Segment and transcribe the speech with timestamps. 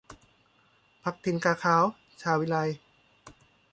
[1.03, 1.83] พรรคถิ่นกาขาว
[2.21, 2.57] ชาววิไล